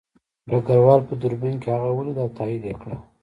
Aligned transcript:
ډګروال 0.49 0.99
په 1.07 1.13
دوربین 1.21 1.55
کې 1.61 1.69
هغه 1.75 1.89
ولید 1.93 2.17
او 2.23 2.29
تایید 2.37 2.63
یې 2.69 2.75
کړه 2.81 2.97